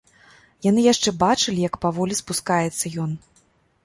[0.69, 3.11] Яны яшчэ бачылі, як паволі спускаецца ён.